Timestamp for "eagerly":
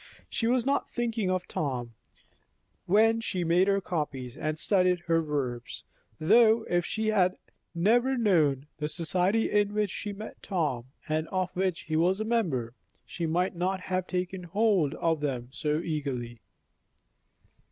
15.77-16.41